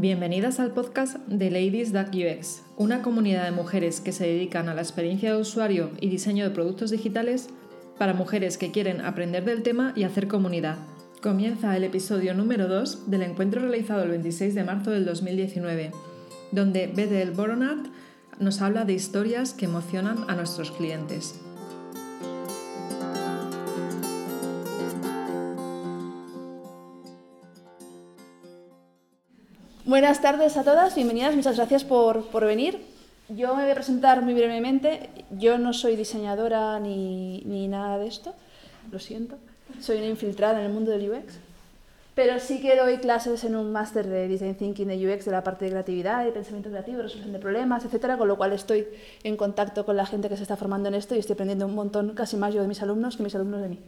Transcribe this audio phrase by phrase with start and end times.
[0.00, 4.74] Bienvenidas al podcast de Ladies Duck UX, una comunidad de mujeres que se dedican a
[4.74, 7.48] la experiencia de usuario y diseño de productos digitales
[7.98, 10.76] para mujeres que quieren aprender del tema y hacer comunidad.
[11.20, 15.90] Comienza el episodio número 2 del encuentro realizado el 26 de marzo del 2019,
[16.52, 17.88] donde Bedel Boronat
[18.38, 21.40] nos habla de historias que emocionan a nuestros clientes.
[29.88, 32.78] Buenas tardes a todas, bienvenidas, muchas gracias por, por, venir.
[33.30, 35.08] Yo me voy a presentar muy brevemente.
[35.30, 38.34] Yo no soy diseñadora ni, ni, nada de esto,
[38.92, 39.36] lo siento.
[39.80, 41.38] Soy una infiltrada en el mundo del UX.
[42.14, 45.42] Pero sí que doy clases en un máster de Design Thinking de UX de la
[45.42, 48.86] parte de creatividad y pensamiento creativo, resolución de problemas, etcétera, con lo cual estoy
[49.24, 51.74] en contacto con la gente que se está formando en esto y estoy aprendiendo un
[51.74, 53.78] montón, casi más yo de mis alumnos que mis alumnos de mí.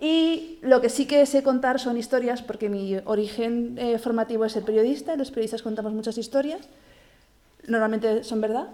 [0.00, 4.54] Y lo que sí que sé contar son historias, porque mi origen eh, formativo es
[4.56, 6.60] el periodista, los periodistas contamos muchas historias,
[7.66, 8.68] normalmente son verdad.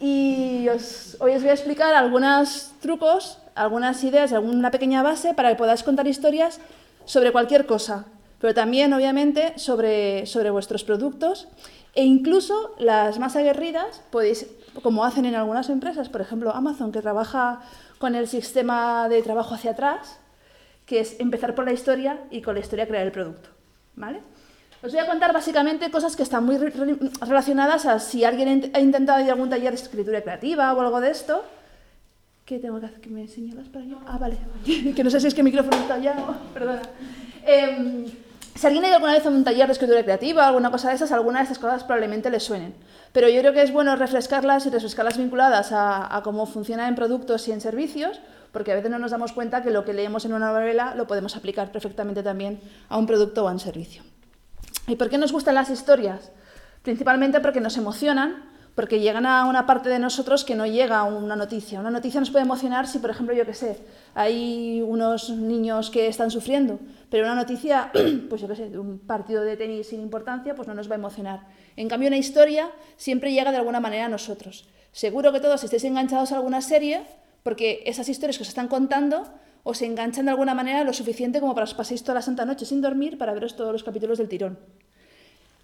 [0.00, 5.50] Y os, hoy os voy a explicar algunos trucos, algunas ideas, alguna pequeña base para
[5.50, 6.58] que podáis contar historias
[7.04, 8.06] sobre cualquier cosa,
[8.40, 11.46] pero también, obviamente, sobre, sobre vuestros productos
[11.94, 14.46] e incluso las más aguerridas podéis,
[14.82, 17.60] como hacen en algunas empresas, por ejemplo Amazon, que trabaja
[17.98, 20.18] con el sistema de trabajo hacia atrás,
[20.86, 23.54] que es empezar por la historia y con la historia crear el producto.
[23.96, 24.20] ¿vale?
[24.82, 29.20] Os voy a contar básicamente cosas que están muy relacionadas a si alguien ha intentado
[29.22, 31.42] ir a algún taller de escritura creativa o algo de esto.
[32.44, 33.00] ¿Qué tengo que hacer?
[33.00, 33.96] ¿Que me señalas para allá?
[34.06, 34.36] Ah, vale.
[34.94, 36.34] que no sé si es que el micrófono está allá o...
[36.54, 36.82] Perdona.
[37.46, 38.06] Eh,
[38.54, 40.90] si alguien ha ido alguna vez a un taller de escritura creativa o alguna cosa
[40.90, 42.74] de esas, alguna de estas cosas probablemente le suenen.
[43.12, 46.94] Pero yo creo que es bueno refrescarlas y refrescarlas vinculadas a, a cómo funcionan en
[46.94, 48.20] productos y en servicios,
[48.54, 51.08] porque a veces no nos damos cuenta que lo que leemos en una novela lo
[51.08, 54.04] podemos aplicar perfectamente también a un producto o a un servicio.
[54.86, 56.30] ¿Y por qué nos gustan las historias?
[56.82, 58.44] Principalmente porque nos emocionan,
[58.76, 61.80] porque llegan a una parte de nosotros que no llega a una noticia.
[61.80, 63.78] Una noticia nos puede emocionar si, por ejemplo, yo qué sé,
[64.14, 66.78] hay unos niños que están sufriendo,
[67.10, 67.90] pero una noticia,
[68.28, 70.94] pues yo qué sé, de un partido de tenis sin importancia, pues no nos va
[70.94, 71.40] a emocionar.
[71.74, 74.68] En cambio, una historia siempre llega de alguna manera a nosotros.
[74.92, 77.04] Seguro que todos estéis enganchados a alguna serie,
[77.44, 79.22] porque esas historias que os están contando
[79.62, 82.66] os enganchan de alguna manera lo suficiente como para os paséis toda la santa noche
[82.66, 84.58] sin dormir para veros todos los capítulos del tirón.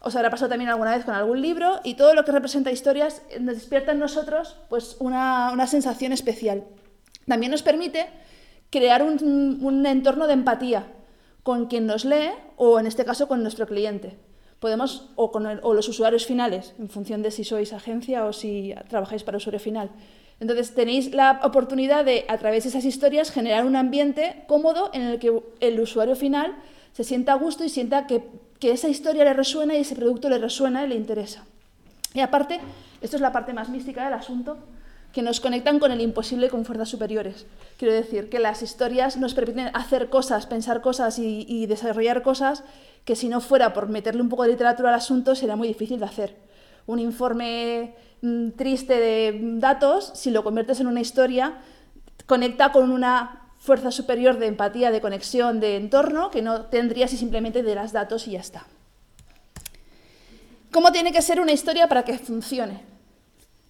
[0.00, 3.22] Os habrá pasado también alguna vez con algún libro y todo lo que representa historias
[3.40, 6.64] nos despierta en nosotros pues, una, una sensación especial.
[7.26, 8.08] También nos permite
[8.70, 10.86] crear un, un entorno de empatía
[11.42, 14.16] con quien nos lee o en este caso con nuestro cliente.
[14.60, 19.38] Podemos, o, los usuarios finales, en función de si sois agencia o si trabajáis para
[19.38, 19.90] usuario final.
[20.38, 25.02] Entonces tenéis la oportunidad de, a través de esas historias, generar un ambiente cómodo en
[25.02, 26.56] el que el usuario final
[26.92, 28.22] se sienta a gusto y sienta que,
[28.58, 31.44] que esa historia le resuena y ese producto le resuena y le interesa.
[32.14, 32.60] Y aparte,
[33.00, 34.58] esto es la parte más mística del asunto,
[35.12, 37.46] que nos conectan con el imposible con fuerzas superiores.
[37.78, 42.64] Quiero decir que las historias nos permiten hacer cosas, pensar cosas y, desarrollar cosas
[43.04, 45.98] que si no fuera por meterle un poco de literatura al asunto sería muy difícil
[45.98, 46.36] de hacer.
[46.86, 51.58] Un informe Mm, triste de datos, si lo conviertes en una historia,
[52.26, 57.16] conecta con una fuerza superior de empatía, de conexión, de entorno, que no tendría si
[57.16, 58.66] simplemente dieras datos y ya está.
[60.70, 62.82] ¿Cómo tiene que ser una historia para que funcione?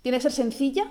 [0.03, 0.87] ¿Tiene que ser sencilla?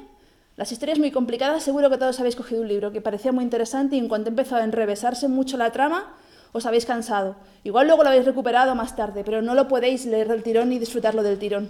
[0.59, 3.95] Las historias muy complicadas, seguro que todos habéis cogido un libro que parecía muy interesante
[3.95, 6.11] y en cuanto empezó a enrevesarse mucho la trama,
[6.51, 7.37] os habéis cansado.
[7.63, 10.77] Igual luego lo habéis recuperado más tarde, pero no lo podéis leer del tirón ni
[10.77, 11.69] disfrutarlo del tirón.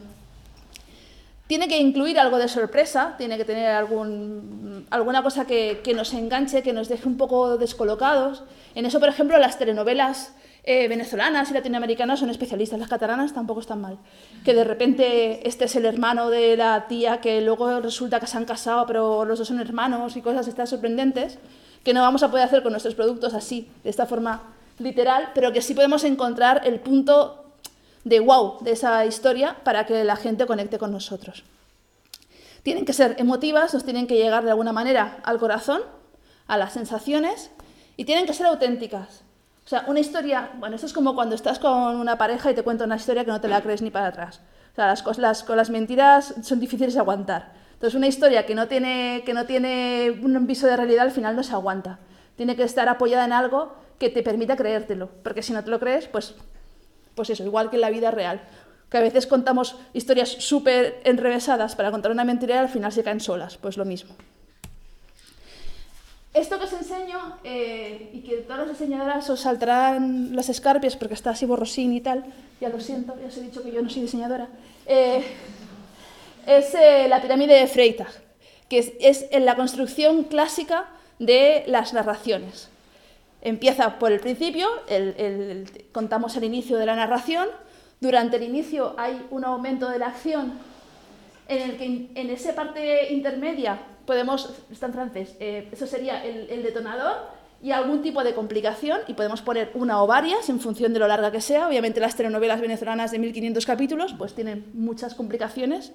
[1.46, 6.12] Tiene que incluir algo de sorpresa, tiene que tener algún, alguna cosa que, que, nos
[6.16, 8.44] enganche, que nos deje un poco descolocados.
[8.74, 10.34] En eso, por ejemplo, las telenovelas
[10.72, 13.98] eh, venezolanas y latinoamericanas son especialistas, las catalanas tampoco están mal.
[14.46, 18.38] Que de repente este es el hermano de la tía, que luego resulta que se
[18.38, 21.40] han casado, pero los dos son hermanos y cosas estas sorprendentes,
[21.84, 24.44] que no vamos a poder hacer con nuestros productos así, de esta forma
[24.78, 27.46] literal, pero que sí podemos encontrar el punto
[28.04, 31.46] de wow de esa historia para que la gente conecte con nosotros.
[32.62, 35.82] Tienen que ser emotivas, nos tienen que llegar de alguna manera al corazón,
[36.46, 37.50] a las sensaciones
[37.98, 39.24] y tienen que ser auténticas.
[39.70, 42.64] O sea, una historia, bueno, esto es como cuando estás con una pareja y te
[42.64, 44.42] cuenta una historia que no te la crees ni para atrás.
[44.72, 47.54] O sea, las, cosas, con las mentiras son difíciles de aguantar.
[47.74, 51.36] Entonces, una historia que no, tiene, que no tiene un viso de realidad al final
[51.36, 52.00] no se aguanta.
[52.36, 55.80] Tiene que estar apoyada en algo que te permita creértelo, porque si no te lo
[55.80, 56.34] crees, pues
[57.14, 58.42] pues eso, igual que en la vida real.
[58.90, 63.04] Que a veces contamos historias súper enrevesadas para contar una mentira y al final se
[63.04, 64.16] caen solas, pues lo mismo.
[66.34, 71.16] Esto que os enseño, eh, y que todas las diseñadoras os saltarán las escarpias porque
[71.16, 72.24] está así borrosín y tal,
[72.62, 74.48] ya lo siento, ya os he dicho que yo no soy diseñadora,
[74.86, 75.24] eh,
[76.46, 78.12] es eh, la pirámide de Freytag,
[78.70, 82.70] que es, la construcción clásica de las narraciones.
[83.42, 84.68] Empieza por el principio,
[85.92, 87.48] contamos el inicio de la narración,
[88.02, 90.60] durante el inicio hay un aumento de la acción
[91.48, 93.80] en el que en esa parte intermedia
[94.10, 97.28] podemos, está en francés, eh, eso sería el, detonador
[97.62, 101.08] y algún tipo de complicación, y podemos poner una o varias en función de lo
[101.08, 101.68] larga que sea.
[101.68, 105.92] Obviamente las telenovelas venezolanas de 1500 capítulos pues tienen muchas complicaciones.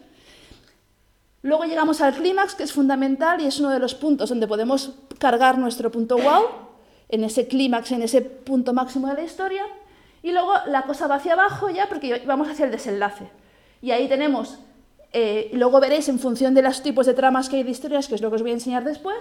[1.43, 4.93] Luego llegamos al clímax, que es fundamental y es uno de los puntos donde podemos
[5.19, 6.45] cargar nuestro punto wow,
[7.09, 9.67] en ese clímax, en ese punto máximo de la historia.
[10.23, 13.29] Y luego la cosa va hacia abajo ya porque vamos hacia el desenlace.
[13.83, 14.61] Y ahí tenemos
[15.15, 18.17] eh, luego veréis en función de los tipos de tramas que hay de historias, que
[18.17, 19.17] es lo que os voy a enseñar después,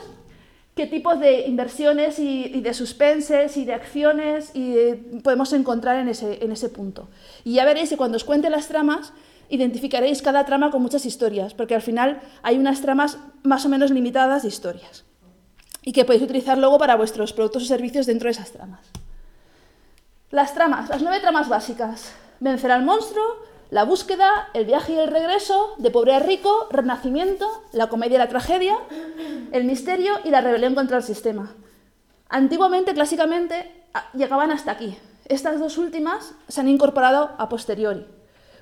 [0.76, 6.44] qué tipos de inversiones y, de suspenses y de acciones y podemos encontrar en ese,
[6.44, 7.10] en ese punto.
[7.44, 9.14] Y ya veréis que cuando os cuente las tramas,
[9.50, 13.92] identificaréis cada trama con muchas historias, porque al final hay unas tramas más o menos
[13.92, 15.06] limitadas de historias
[15.84, 18.82] y que podéis utilizar luego para vuestros productos o servicios dentro de esas tramas.
[20.32, 22.14] Las tramas, las nueve tramas básicas.
[22.40, 23.24] Vencer al monstruo,
[23.74, 28.20] la búsqueda, el viaje y el regreso, de pobre a rico, renacimiento, la comedia y
[28.20, 28.78] la tragedia,
[29.52, 31.56] el misterio y la rebelión contra el sistema.
[32.30, 33.72] Antiguamente, clásicamente,
[34.14, 34.96] llegaban hasta aquí.
[35.26, 38.06] Estas dos últimas se han incorporado a posteriori,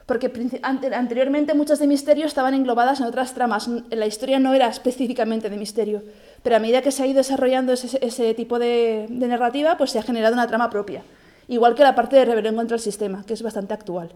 [0.06, 0.32] porque
[0.64, 3.70] anteriormente muchas de misterio estaban englobadas en otras tramas.
[3.90, 6.04] La historia no era específicamente de misterio,
[6.42, 10.00] pero a medida que se ha ido desarrollando ese, tipo de, de narrativa, pues se
[10.00, 11.04] ha generado una trama propia.
[11.50, 14.14] Igual que la parte de rebelión contra el sistema, que es bastante actual.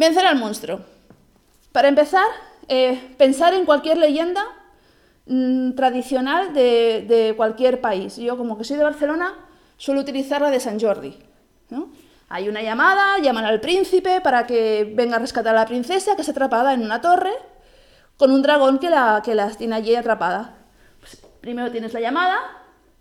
[0.00, 0.80] Vencer al monstruo.
[1.72, 2.24] Para empezar,
[2.68, 4.42] eh, pensar en cualquier leyenda
[5.26, 8.16] mm, tradicional de, cualquier país.
[8.16, 9.34] Yo, como que soy de Barcelona,
[9.76, 11.18] suelo utilizar la de San Jordi.
[12.30, 16.22] Hay una llamada, llaman al príncipe para que venga a rescatar a la princesa que
[16.22, 17.34] está atrapada en una torre
[18.16, 20.54] con un dragón que la, que la tiene allí atrapada.
[21.00, 22.38] Pues, primero tienes la llamada,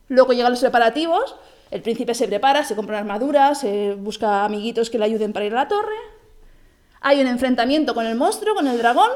[0.10, 1.34] luego llegan los preparativos,
[1.72, 5.46] el príncipe se prepara, se compra una armadura, se busca amiguitos que le ayuden para
[5.46, 6.19] ir a la torre,
[7.02, 9.10] hay un enfrentamiento con el monstruo, con el dragón,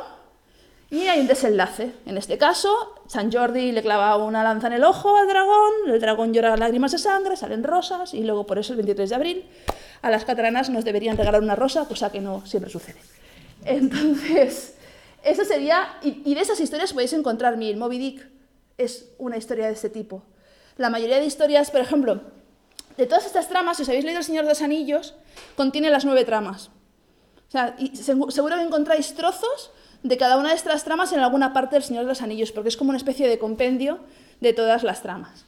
[0.90, 1.92] y hay un desenlace.
[2.06, 6.00] En este caso, San Jordi le clava una lanza en el ojo al dragón, el
[6.00, 9.46] dragón llora lágrimas de sangre, salen rosas, y luego por eso el 23 de abril
[10.02, 13.00] a las catalanas nos deberían regalar una rosa, cosa que no siempre sucede.
[13.66, 14.76] Entonces,
[15.24, 17.76] eso sería, y, de esas historias podéis encontrar mil.
[17.78, 18.28] Moby Dick
[18.78, 20.24] es una historia de este tipo.
[20.78, 22.22] La mayoría de historias, por ejemplo,
[22.98, 25.16] de todas estas tramas, si os habéis leído El Señor de los Anillos,
[25.56, 26.70] contiene las nueve tramas
[27.50, 29.72] seguro que encontráis trozos
[30.04, 32.70] de cada una de estas tramas en alguna parte del Señor de los Anillos, porque
[32.70, 34.00] es como una especie de compendio
[34.42, 35.46] de todas las tramas.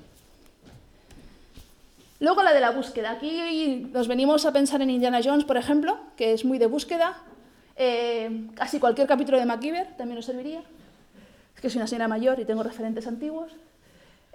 [2.19, 3.11] Luego la de la búsqueda.
[3.11, 7.17] Aquí nos venimos a pensar en Indiana Jones, por ejemplo, que es muy de búsqueda.
[7.75, 10.63] Eh, casi cualquier capítulo de MacGyver también nos serviría.
[11.55, 13.51] Es que soy una señora mayor y tengo referentes antiguos.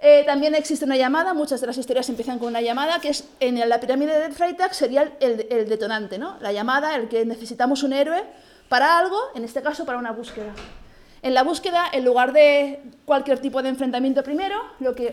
[0.03, 3.23] Eh, también existe una llamada, muchas de las historias empiezan con una llamada, que es
[3.39, 5.37] en la pirámide de Freytag sería el,
[5.69, 6.37] detonante, ¿no?
[6.41, 8.23] La llamada, el que necesitamos un héroe
[8.67, 10.55] para algo, en este caso para una búsqueda.
[11.21, 14.59] En la búsqueda, en lugar de cualquier tipo de enfrentamiento primero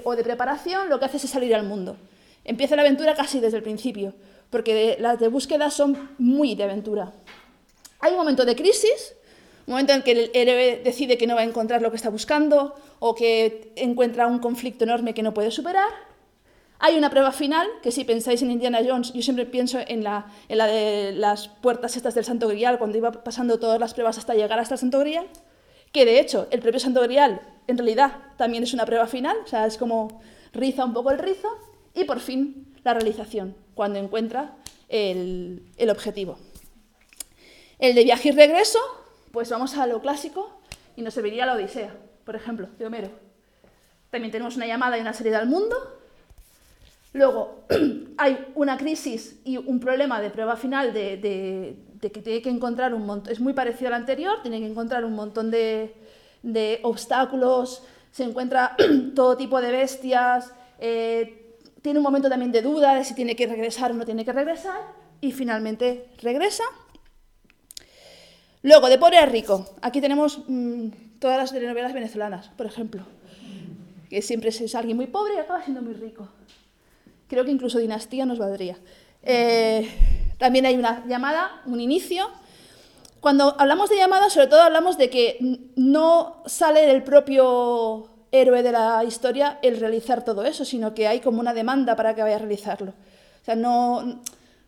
[0.04, 1.98] o de preparación, lo que hace es salir al mundo.
[2.46, 4.14] Empieza la aventura casi desde el principio,
[4.48, 7.12] porque las de búsqueda son muy de aventura.
[8.00, 9.14] Hay un momento de crisis,
[9.66, 12.08] un momento en que el héroe decide que no va a encontrar lo que está
[12.08, 15.90] buscando o que encuentra un conflicto enorme que no puede superar.
[16.80, 20.26] Hay una prueba final, que si pensáis en Indiana Jones, yo siempre pienso en la,
[20.48, 24.60] de las puertas estas del Santo Grial, cuando iba pasando todas las pruebas hasta llegar
[24.60, 25.26] hasta el Santo Grial,
[25.92, 29.46] que de hecho el propio Santo Grial en realidad también es una prueba final, o
[29.48, 30.20] sea, es como
[30.52, 31.48] riza un poco el rizo,
[31.94, 34.54] y por fin la realización, cuando encuentra
[34.88, 36.38] el, el objetivo.
[37.80, 38.78] El de viaje y regreso,
[39.32, 40.60] pues vamos a lo clásico
[40.96, 41.94] y nos serviría la Odisea,
[42.28, 43.08] por ejemplo, de Homero.
[44.10, 45.74] También tenemos una llamada y una salida al mundo.
[47.14, 47.64] Luego
[48.18, 53.06] hay una crisis y un problema de prueba final de, que tiene que encontrar un
[53.06, 55.94] montón, es muy parecido al anterior, tiene que encontrar un montón de,
[56.82, 58.76] obstáculos, se encuentra
[59.14, 63.46] todo tipo de bestias, eh, tiene un momento también de duda de si tiene que
[63.46, 64.82] regresar o no tiene que regresar,
[65.22, 66.64] y finalmente regresa
[68.62, 69.66] Luego, de pobre a rico.
[69.82, 73.02] Aquí tenemos mm, todas las telenovelas venezolanas, por ejemplo.
[74.10, 76.28] Que siempre es alguien muy pobre y acaba siendo muy rico.
[77.28, 78.78] Creo que incluso dinastía nos valdría.
[79.22, 79.88] Eh,
[80.38, 82.30] también hay una llamada, un inicio.
[83.20, 88.72] Cuando hablamos de llamada, sobre todo hablamos de que no sale del propio héroe de
[88.72, 92.36] la historia el realizar todo eso, sino que hay como una demanda para que vaya
[92.36, 92.92] a realizarlo.
[93.42, 94.20] O sea, no,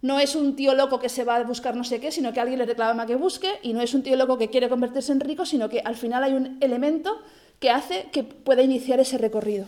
[0.02, 2.40] no es un tío loco que se va a buscar no sé qué, sino que
[2.40, 5.20] alguien le reclama que busque, y no es un tío loco que quiere convertirse en
[5.20, 7.20] rico, sino que al final hay un elemento
[7.58, 9.66] que hace que pueda iniciar ese recorrido.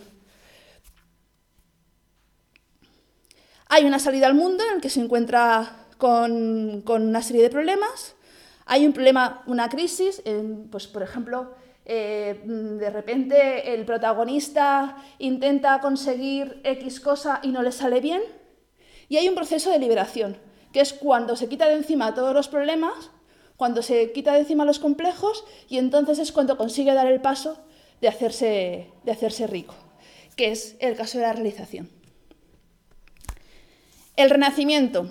[3.69, 8.15] Hay una salida al mundo en el que se encuentra con, una serie de problemas.
[8.65, 10.21] Hay un problema, una crisis,
[10.71, 11.53] pues por ejemplo,
[11.85, 18.21] eh, de repente el protagonista intenta conseguir X cosa y no le sale bien.
[19.09, 20.37] Y hay un proceso de liberación,
[20.71, 23.11] que es cuando se quita de encima todos los problemas,
[23.57, 27.59] cuando se quita de encima los complejos y entonces es cuando consigue dar el paso
[28.01, 29.75] de hacerse, de hacerse rico,
[30.35, 31.89] que es el caso de la realización.
[34.15, 35.09] El renacimiento.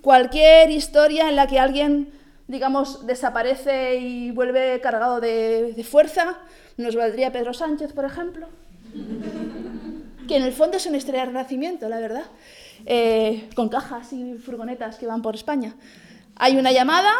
[0.00, 2.12] Cualquier historia en la que alguien,
[2.48, 6.38] digamos, desaparece y vuelve cargado de, fuerza,
[6.78, 8.48] nos valdría Pedro Sánchez, por ejemplo,
[10.26, 12.24] que en el fondo es una historia de renacimiento, la verdad,
[12.86, 15.74] eh, con cajas y furgonetas que van por España.
[16.36, 17.12] Hay una llamada,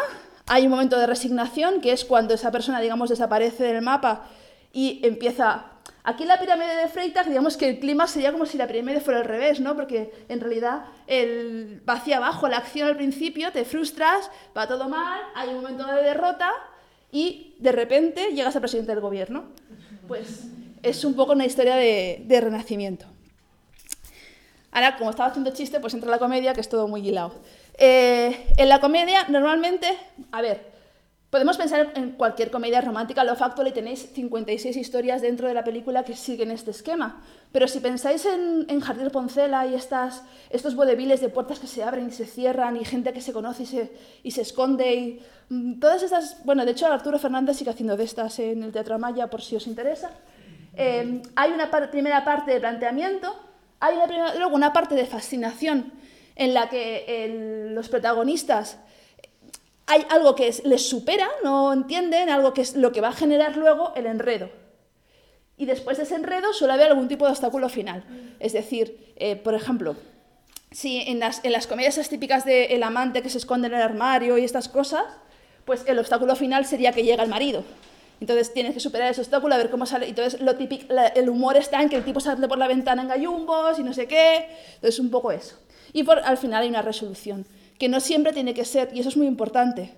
[0.47, 4.27] hay un momento de resignación, que es cuando esa persona, digamos, desaparece del mapa
[4.73, 5.71] y empieza
[6.03, 9.01] Aquí en la pirámide de Freytag, digamos que el clima sería como si la pirámide
[9.01, 9.75] fuera al revés, ¿no?
[9.75, 14.89] Porque en realidad el, va hacia abajo la acción al principio, te frustras, va todo
[14.89, 16.51] mal, hay un momento de derrota
[17.11, 19.45] y de repente llegas a presidente del gobierno.
[20.07, 20.47] Pues
[20.81, 23.05] es un poco una historia de, renacimiento.
[24.71, 27.33] Ahora, como estaba haciendo chiste, pues entra la comedia, que es todo muy hilado.
[27.77, 29.87] Eh, en la comedia, normalmente,
[30.31, 30.71] a ver,
[31.31, 35.63] Podemos pensar en cualquier comedia romántica, lo factual, y tenéis 56 historias dentro de la
[35.63, 37.21] película que siguen este esquema.
[37.53, 41.83] Pero si pensáis en, en Jardín Poncela y estas, estos vodeviles de puertas que se
[41.83, 43.91] abren y se cierran y gente que se conoce y se,
[44.23, 46.43] y se esconde y mm, todas estas...
[46.43, 49.55] Bueno, de hecho Arturo Fernández sigue haciendo de estas en el Teatro Amaya por si
[49.55, 50.11] os interesa.
[50.75, 53.33] Eh, hay una primera parte de planteamiento,
[53.81, 53.97] hay
[54.37, 55.91] luego una parte de fascinación
[56.35, 58.77] en la que los protagonistas
[59.87, 63.57] hay algo que les supera, no entienden, algo que es lo que va a generar
[63.57, 64.49] luego el enredo.
[65.57, 68.05] Y después de ese enredo suele haber algún tipo de obstáculo final.
[68.39, 69.97] Es decir, eh, por ejemplo,
[70.71, 74.37] si en las, en las comedias típicas del amante que se esconde en el armario
[74.37, 75.03] y estas cosas,
[75.65, 77.65] pues el obstáculo final sería que llega el marido.
[78.21, 80.07] Entonces tienes que superar ese obstáculo, a ver cómo sale.
[80.07, 80.85] Entonces lo típico,
[81.15, 83.93] el humor está en que el tipo sale por la ventana en gallumbos y no
[83.93, 84.45] sé qué.
[84.75, 85.57] Entonces un poco eso.
[85.91, 87.45] Y por, al final hay una resolución
[87.79, 89.95] que no siempre tiene que ser, y eso es muy importante.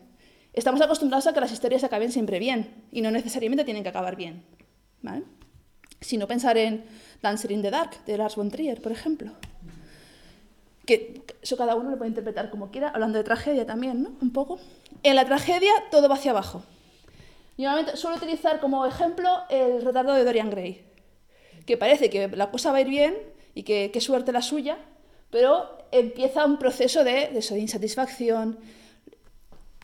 [0.54, 4.16] Estamos acostumbrados a que las historias acaben siempre bien, y no necesariamente tienen que acabar
[4.16, 4.46] bien.
[6.00, 6.86] Si no pensar en
[7.22, 9.32] Dancer in the Dark, de Lars von Trier, por ejemplo.
[10.86, 14.14] Que eso cada uno lo puede interpretar como quiera, hablando de tragedia también, ¿no?
[14.22, 14.60] Un poco.
[15.04, 16.64] En la tragedia todo va hacia abajo.
[17.58, 20.86] Yo suelo utilizar como ejemplo el retrato de Dorian Gray,
[21.66, 23.16] que parece que la cosa va a ir bien
[23.54, 24.78] y que qué suerte la suya,
[25.30, 28.58] pero empieza un proceso de, de, insatisfacción.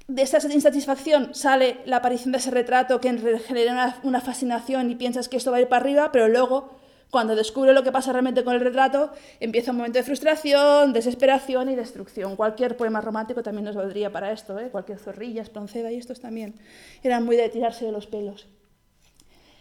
[0.08, 5.30] De esa insatisfacción sale la aparición de ese retrato que genera una, fascinación y piensas
[5.30, 6.79] que esto va a ir para arriba, pero luego,
[7.12, 11.70] cuando descubre lo que pasa realmente con el retrato, empieza un momento de frustración, desesperación
[11.70, 12.36] y destrucción.
[12.36, 14.70] Cualquier poema romántico también nos valdría para esto, ¿eh?
[14.70, 16.56] cualquier zorrilla, espronceda y estos también
[17.02, 18.48] eran muy de tirarse de los pelos.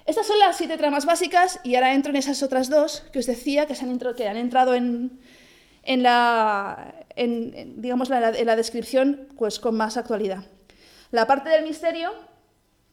[0.05, 3.27] Estas son las siete tramas básicas y ahora entro en esas otras dos que os
[3.27, 5.21] decía que, se han, que han entrado en,
[5.83, 10.45] en la, digamos, la, en la descripción pues, con más actualidad.
[11.11, 12.13] La parte del misterio,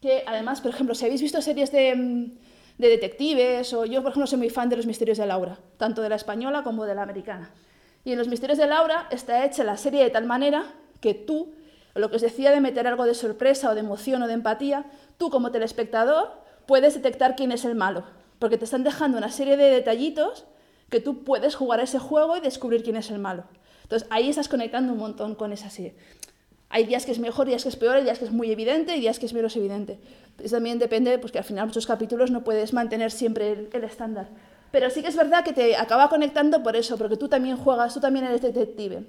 [0.02, 2.32] que además, por ejemplo, si habéis visto series de,
[2.77, 6.01] de detectives, o yo, por ejemplo, soy muy fan de los misterios de Laura, tanto
[6.01, 7.51] de la española como de la americana.
[8.03, 11.53] Y en los misterios de Laura está hecha la serie de tal manera que tú,
[11.96, 14.86] lo que os decía de meter algo de sorpresa o de emoción o de empatía,
[15.17, 16.32] tú como telespectador
[16.65, 18.03] puedes detectar quién es el malo,
[18.39, 20.46] porque te están dejando una serie de detallitos
[20.89, 23.46] que tú puedes jugar a ese juego y descubrir quién es el malo.
[23.84, 25.96] Entonces ahí estás conectando un montón con esa serie.
[26.70, 29.00] Hay días que es mejor, días que es peor, días que es muy evidente y
[29.00, 30.00] días que es menos evidente.
[30.44, 34.28] Eso también depende, pues que al final muchos capítulos no puedes mantener siempre el, estándar.
[34.72, 37.94] Pero sí que es verdad que te acaba conectando por eso, porque tú también juegas,
[37.94, 39.06] tú también eres detective.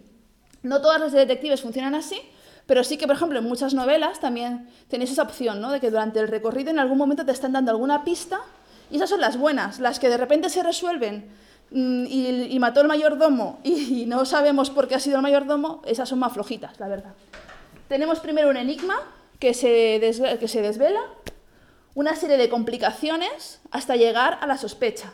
[0.62, 2.20] No todas las detectives funcionan así,
[2.66, 5.72] pero sí que, por ejemplo, en muchas novelas también tenéis esa opción, ¿no?
[5.72, 8.40] De que durante el recorrido en algún momento te están dando alguna pista
[8.90, 11.30] y esas son las buenas, las que de repente se resuelven
[11.70, 16.08] Mm, y, mató el mayordomo y, no sabemos por qué ha sido el mayordomo, esas
[16.08, 17.12] son más flojitas, la verdad.
[17.88, 18.96] Tenemos primero un enigma
[19.38, 20.00] que se,
[20.40, 21.02] que se desvela,
[21.94, 25.12] una serie de complicaciones hasta llegar a la sospecha,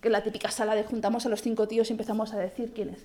[0.00, 2.72] que es la típica sala de juntamos a los cinco tíos y empezamos a decir
[2.74, 3.02] quién es.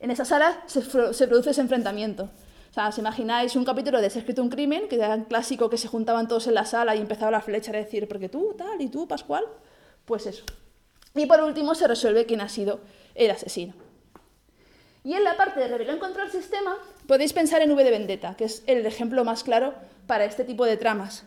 [0.00, 2.30] En esa sala se, se produce ese enfrentamiento.
[2.70, 5.70] O sea, os imagináis un capítulo de Se escrito un crimen, que era un clásico
[5.70, 8.54] que se juntaban todos en la sala y empezaba la flecha a decir, porque tú,
[8.56, 9.44] tal, y tú, Pascual,
[10.04, 10.44] Pues eso.
[11.14, 12.80] Y por último se resuelve quién ha sido
[13.14, 13.74] el asesino.
[15.04, 18.34] Y en la parte de rebelión contra el sistema podéis pensar en V de Vendetta,
[18.36, 19.74] que es el ejemplo más claro
[20.06, 21.24] para este tipo de tramas.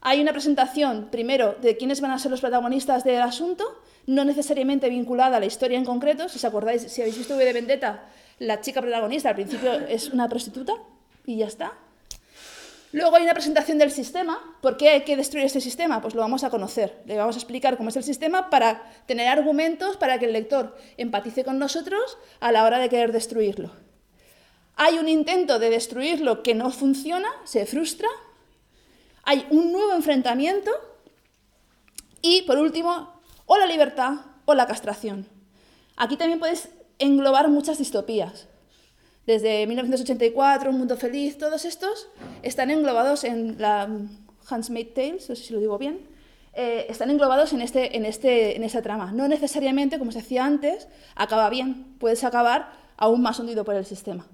[0.00, 3.64] Hay una presentación, primero, de quiénes van a ser los protagonistas del asunto,
[4.06, 6.28] no necesariamente vinculada a la historia en concreto.
[6.28, 8.02] Si os acordáis, si habéis visto V de Vendetta,
[8.38, 10.74] la chica protagonista al principio es una prostituta
[11.24, 11.72] y ya está.
[12.92, 14.38] Luego hay una presentación del sistema.
[14.60, 16.00] ¿Por qué hay que destruir este sistema?
[16.00, 17.02] Pues lo vamos a conocer.
[17.06, 20.76] Le vamos a explicar cómo es el sistema para tener argumentos para que el lector
[20.96, 23.83] empatice con nosotros a la hora de querer destruirlo.
[24.76, 28.08] Hay un intento de destruirlo que no funciona, se frustra.
[29.22, 30.70] Hay un nuevo enfrentamiento.
[32.20, 34.14] Y, por último, o la libertad
[34.44, 35.26] o la castración.
[35.96, 38.48] Aquí también puedes englobar muchas distopías
[39.26, 42.08] desde 1984, Un Mundo Feliz, todos estos
[42.42, 46.06] están englobados en la Made Tales, no sé si lo digo bien,
[46.52, 49.12] eh, están englobados en, este, este, en esta trama.
[49.12, 53.86] No necesariamente, como se decía antes, acaba bien, puedes acabar aún más hundido por el
[53.86, 54.26] sistema.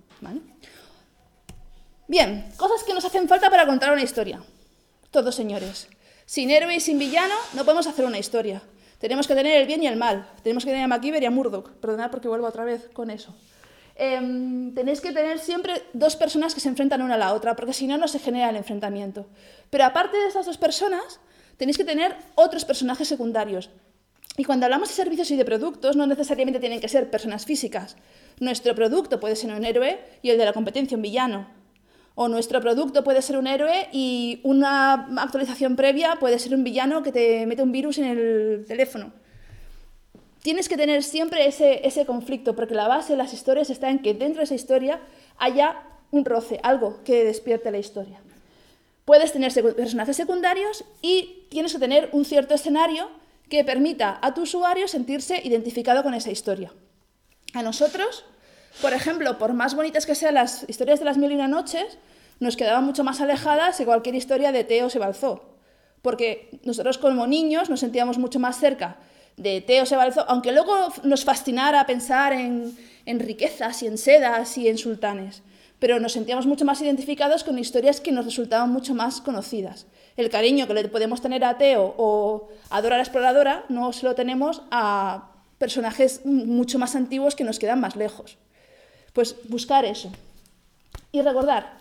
[2.09, 4.43] Bien, cosas que nos hacen falta para contar una historia.
[5.11, 5.89] Todos señores.
[6.27, 8.63] Sin héroe y sin villano no podemos hacer una historia.
[8.99, 10.29] Tenemos que tener el bien y el mal.
[10.43, 11.71] Tenemos que tener a MacGyver y a Murdoch.
[11.81, 13.35] Perdonad porque vuelvo otra vez con eso.
[13.97, 17.73] Em, tenéis que tener siempre dos personas que se enfrentan una a la otra, porque
[17.73, 19.27] si no, no se genera el enfrentamiento.
[19.69, 21.21] Pero aparte de esas dos personas,
[21.57, 23.71] tenéis que tener otros personajes secundarios.
[24.37, 27.97] Y cuando hablamos de servicios y de productos, no necesariamente tienen que ser personas físicas.
[28.39, 31.49] Nuestro producto puede ser un héroe y el de la competencia un villano.
[32.15, 37.03] O nuestro producto puede ser un héroe y una actualización previa puede ser un villano
[37.03, 39.13] que te mete un virus en el teléfono
[40.43, 44.01] tienes que tener siempre ese, ese conflicto, porque la base de las historias está en
[44.01, 45.01] que dentro de esa historia
[45.39, 48.21] haya un roce, algo que despierte la historia.
[49.05, 53.09] Puedes tener personajes secundarios y tienes que tener un cierto escenario
[53.51, 56.73] que permita a tu usuario sentirse identificado con esa historia.
[57.53, 58.25] A nosotros,
[58.81, 61.99] por ejemplo, por más bonitas que sean las historias de las mil y una noches,
[62.39, 65.59] nos quedaban mucho más alejadas de cualquier historia de Teo se balzó,
[66.01, 68.97] porque nosotros como niños nos sentíamos mucho más cerca
[69.37, 74.79] de Teo Sebalzo, aunque luego nos fascinara pensar en, riquezas y en sedas y en
[74.79, 75.43] sultanes,
[75.79, 79.87] pero nos sentíamos mucho más identificados con historias que nos resultaban mucho más conocidas.
[80.21, 84.05] El cariño que le podemos tener a Teo o a Dora la Exploradora no se
[84.05, 88.37] lo tenemos a personajes mucho más antiguos que nos quedan más lejos.
[89.15, 90.13] Pues buscar eso.
[91.11, 91.81] Y recordar,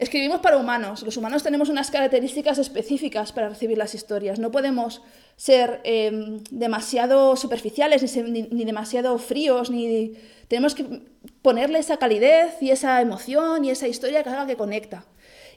[0.00, 1.02] Escribimos para humanos.
[1.02, 4.38] Los humanos tenemos unas características específicas para recibir las historias.
[4.38, 5.02] No podemos
[5.36, 10.14] ser em, demasiado superficiales, ni, ni, demasiado fríos, ni
[10.48, 11.02] tenemos que
[11.42, 15.04] ponerle esa calidez y esa emoción y esa historia que haga que conecta.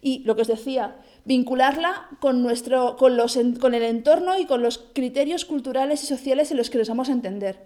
[0.02, 4.62] Y lo que os decía, vincularla con, nuestro, con, los, con el entorno y con
[4.62, 7.60] los criterios culturales y sociales en los que nos vamos a entender.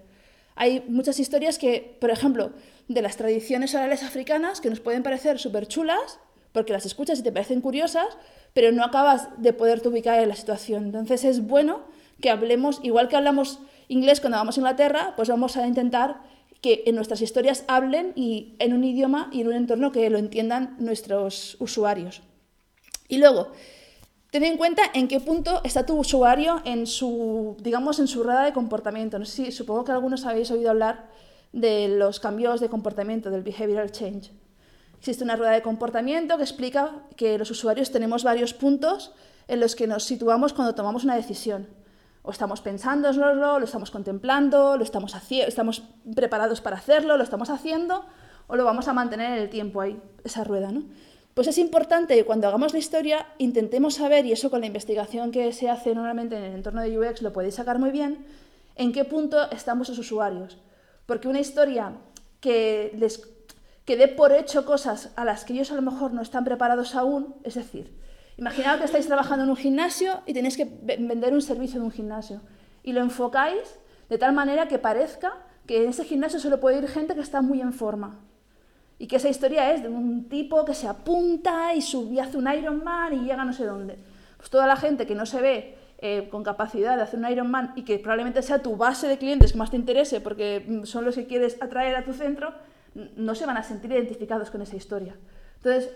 [0.55, 2.51] Hay muchas historias que, por ejemplo,
[2.87, 6.19] de las tradiciones orales africanas que nos pueden parecer súper chulas,
[6.51, 8.07] porque las escuchas y te parecen curiosas,
[8.53, 10.85] pero no acabas de poderte ubicar en la situación.
[10.85, 11.81] Entonces es bueno
[12.21, 16.21] que hablemos, igual que hablamos inglés cuando vamos a Inglaterra, pues vamos a intentar
[16.61, 20.17] que en nuestras historias hablen y en un idioma y en un entorno que lo
[20.17, 22.23] entiendan nuestros usuarios.
[23.07, 23.51] Y luego,
[24.31, 28.43] ten en cuenta en qué punto está tu usuario en su, digamos, en su rueda
[28.43, 29.17] de comportamiento.
[29.19, 31.09] No sé supongo que algunos habéis oído hablar
[31.53, 34.31] de los cambios de comportamiento, del behavioral change.
[34.99, 39.13] Existe una rueda de comportamiento que explica que los usuarios tenemos varios puntos
[39.47, 41.67] en los que nos situamos cuando tomamos una decisión.
[42.23, 48.05] O estamos pensándolo, lo estamos contemplando, lo estamos, estamos preparados para hacerlo, lo estamos haciendo,
[48.47, 50.71] o lo vamos a mantener en el tiempo ahí, esa rueda.
[50.71, 50.83] ¿no?
[51.37, 55.29] Pues es importante que cuando hagamos la historia intentemos saber, y eso con la investigación
[55.29, 58.25] que se hace normalmente en el entorno de UX lo podéis sacar muy bien,
[58.75, 60.57] en qué punto estamos los usuarios.
[61.05, 61.93] Porque una historia
[62.39, 63.21] que les
[63.85, 66.95] que dé por hecho cosas a las que ellos a lo mejor no están preparados
[66.95, 67.35] aún.
[67.43, 67.95] Es decir,
[68.37, 71.91] imaginaos que estáis trabajando en un gimnasio y tenéis que vender un servicio de un
[71.91, 72.41] gimnasio
[72.81, 73.77] y lo enfocáis
[74.09, 77.43] de tal manera que parezca que en ese gimnasio solo puede ir gente que está
[77.43, 78.21] muy en forma.
[78.99, 82.51] Y que esa historia es de un tipo que se apunta y sube, hace un
[82.51, 83.97] Ironman y llega no sé dónde.
[84.37, 87.73] Pues toda la gente que no se ve eh, con capacidad de hacer un Ironman
[87.75, 91.05] y que probablemente sea tu base de clientes que más te interese porque mm, son
[91.05, 92.53] los que quieres atraer a tu centro,
[93.15, 95.15] no se van a sentir identificados con esa historia.
[95.57, 95.91] Entonces,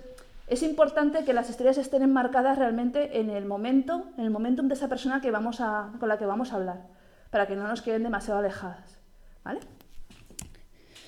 [0.47, 4.73] es importante que las historias estén enmarcadas realmente en el momento, en el momentum de
[4.73, 6.87] esa persona que vamos a, con la que vamos a hablar,
[7.29, 8.99] para que no nos queden demasiado alejadas.
[9.43, 9.61] ¿Vale?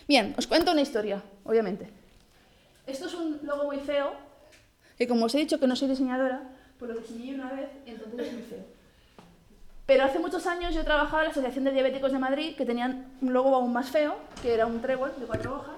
[0.07, 1.89] Bien, os cuento una historia, obviamente.
[2.85, 4.13] Esto es un logo muy feo,
[4.97, 6.43] que como os he dicho que no soy diseñadora,
[6.77, 8.65] pues lo diseñé una vez entonces es muy feo.
[9.85, 13.11] Pero hace muchos años yo trabajaba en la Asociación de Diabéticos de Madrid, que tenían
[13.21, 15.75] un logo aún más feo, que era un trébol de cuatro hojas.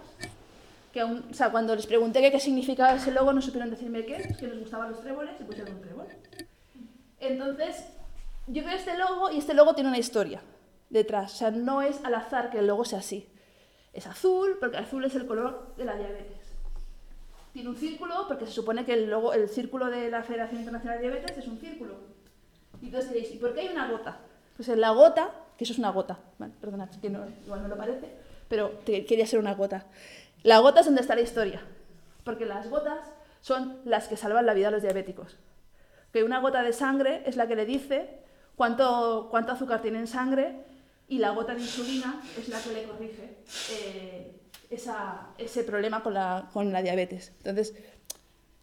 [0.94, 4.06] Que aún, o sea, cuando les pregunté qué, qué significaba ese logo, no supieron decirme
[4.06, 6.06] qué, que les gustaban los tréboles y pusieron un trébol.
[7.20, 7.84] Entonces,
[8.48, 10.42] yo veo este logo y este logo tiene una historia
[10.90, 11.34] detrás.
[11.34, 13.28] O sea, no es al azar que el logo sea así.
[13.96, 16.54] Es azul porque azul es el color de la diabetes.
[17.54, 21.00] Tiene un círculo porque se supone que el, logo, el círculo de la Federación Internacional
[21.00, 21.94] de Diabetes es un círculo.
[22.82, 24.20] Y entonces diréis, ¿y por qué hay una gota?
[24.58, 27.78] Pues en la gota, que eso es una gota, vale, perdonad, que igual no lo
[27.78, 28.10] parece,
[28.50, 29.86] pero quería ser una gota.
[30.44, 31.62] La gota es donde está la historia,
[32.26, 33.00] porque las gotas
[33.40, 35.38] son las que salvan la vida a los diabéticos.
[36.12, 38.20] Que una gota de sangre es la que le dice
[38.58, 40.66] cuánto, cuánto azúcar tiene en sangre
[41.08, 43.38] y la gota de insulina es la que le corrige
[43.72, 44.32] eh,
[44.70, 47.32] esa- ese problema con la, con la diabetes.
[47.40, 47.74] Entonces,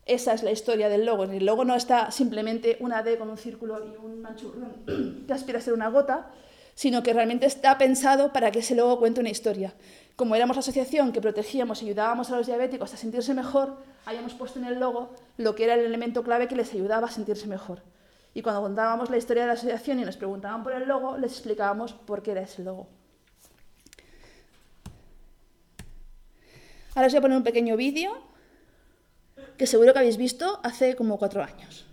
[0.05, 1.25] esa es la historia del logo.
[1.25, 5.59] El logo no está simplemente una D con un círculo y un manchurrón que aspira
[5.59, 6.31] a ser una gota,
[6.75, 9.75] sino que realmente está pensado para que ese logo cuente una historia.
[10.17, 14.35] Como éramos la asociación que protegíamos y ayudábamos a los diabéticos a sentirse mejor, hayamos
[14.35, 17.47] puesto en el logo lo que era el elemento clave que les ayudaba a sentirse
[17.47, 17.83] mejor.
[18.35, 21.33] Y cuando contábamos la historia de la asociación y nos preguntaban por el logo, les
[21.33, 22.89] explicábamos por qué era ese logo.
[26.95, 28.13] Ahora os voy a poner un pequeño vídeo
[29.57, 31.87] que seguro que habéis visto hace como cuatro años.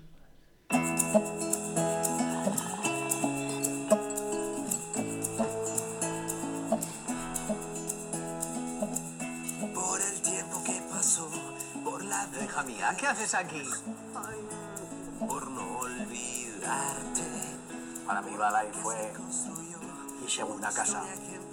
[9.73, 11.29] Por el tiempo que pasó,
[11.83, 12.27] por la
[12.69, 13.61] Hija ¿qué haces aquí?
[18.09, 19.13] Para mí Balay fue
[20.19, 21.03] mi segunda casa.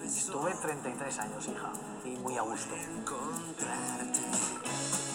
[0.03, 1.71] Estuve 33 años, hija,
[2.03, 2.75] y muy a gusto.
[2.75, 4.21] encontrarte.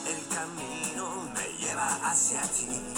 [0.05, 2.93] El camino me lleva hacia ti.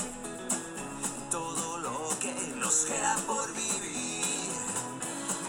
[1.31, 4.51] Todo lo que nos queda por vivir.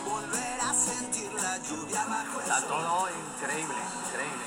[0.08, 3.74] Volver a sentir la lluvia bajo el Está todo increíble,
[4.06, 4.44] increíble.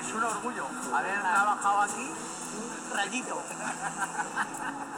[0.00, 3.40] Es un orgullo haber trabajado aquí un rayito.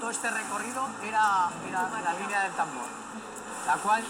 [0.00, 2.86] Todo este recorrido era, era la línea del tambor,
[3.66, 4.02] la cual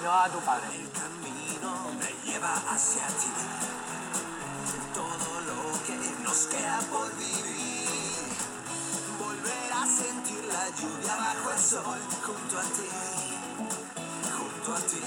[0.00, 0.66] llevaba tu padre.
[0.74, 3.30] El camino me lleva hacia ti.
[4.92, 7.86] Todo lo que nos queda por vivir.
[9.20, 12.00] Volver a sentir la lluvia bajo el sol.
[12.24, 12.88] Junto a ti.
[14.36, 15.00] Junto a ti.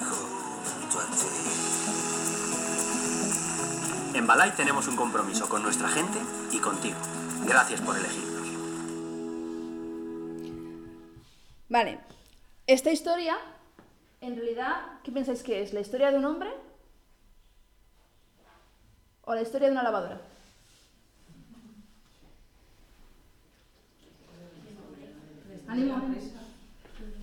[0.00, 1.28] Junto a ti.
[4.18, 6.20] En Balay tenemos un compromiso con nuestra gente
[6.52, 6.98] y contigo.
[7.46, 8.48] Gracias por elegirnos.
[11.68, 11.98] Vale,
[12.66, 13.36] esta historia,
[14.20, 15.74] en realidad, ¿qué pensáis que es?
[15.74, 16.50] ¿La historia de un hombre?
[19.22, 20.20] ¿O la historia de una lavadora?
[25.68, 26.00] Ánimo.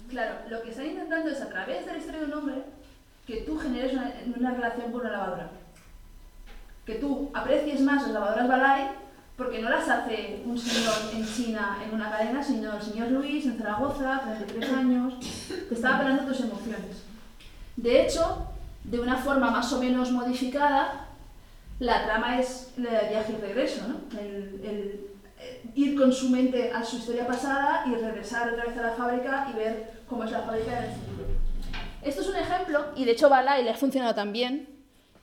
[0.09, 2.63] Claro, lo que están intentando es a través de la historia de un hombre
[3.25, 5.51] que tú generes una, una relación con una lavadora.
[6.85, 9.01] Que tú aprecies más las lavadoras Balay
[9.41, 13.43] porque no las hace un señor en China en una cadena, sino el señor Luis
[13.45, 15.13] en Zaragoza, 33 años,
[15.67, 17.03] que estaba apelando a tus emociones.
[17.75, 18.49] De hecho,
[18.83, 21.07] de una forma más o menos modificada,
[21.79, 24.19] la trama es de viaje y regreso, ¿no?
[24.19, 25.07] El, el,
[25.39, 28.91] eh, ir con su mente a su historia pasada y regresar otra vez a la
[28.91, 31.27] fábrica y ver cómo es la fábrica en el futuro.
[32.03, 34.69] Esto es un ejemplo, y de hecho Balay le ha funcionado también,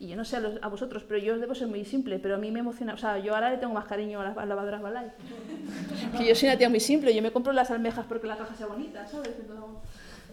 [0.01, 2.37] y yo no sé a, los- a vosotros, pero yo debo ser muy simple, pero
[2.37, 4.81] a mí me emociona, o sea, yo ahora le tengo más cariño a las, lavadoras
[4.81, 5.11] Balay.
[6.19, 8.55] que yo soy una tía muy simple, yo me compro las almejas porque la caja
[8.55, 9.31] sea bonita, ¿sabes?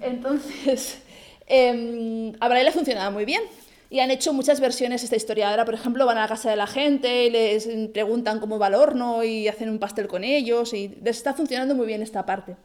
[0.02, 1.02] Entonces,
[1.48, 3.42] eh, a Balay le ha funcionado muy bien.
[3.88, 5.52] Y han hecho muchas versiones de esta historia.
[5.52, 8.68] Ahora, por ejemplo, van a la casa de la gente y les preguntan cómo va
[8.68, 12.26] el horno y hacen un pastel con ellos y les está funcionando muy bien esta
[12.26, 12.58] parte.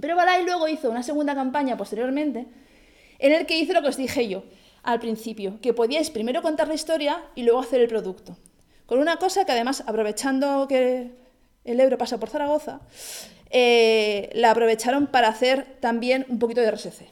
[0.00, 2.46] Pero Balay luego hizo una segunda campaña posteriormente
[3.20, 4.42] en el que hizo lo que os dije yo
[4.86, 8.36] al principio, que podíais primero contar la historia y luego hacer el producto.
[8.86, 11.10] Con una cosa que además, aprovechando que
[11.64, 12.80] el euro pasa por Zaragoza,
[13.50, 17.10] eh, la aprovecharon para hacer también un poquito de RSC.